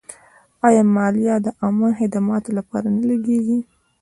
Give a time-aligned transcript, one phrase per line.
[0.67, 3.59] آیا مالیه د عامه خدماتو لپاره نه لګیږي؟